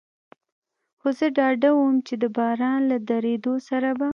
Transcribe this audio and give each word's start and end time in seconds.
خو 0.99 1.07
زه 1.17 1.27
ډاډه 1.37 1.69
ووم، 1.73 1.95
چې 2.07 2.13
د 2.21 2.25
باران 2.37 2.79
له 2.91 2.97
درېدو 3.09 3.53
سره 3.69 3.89
به. 3.99 4.09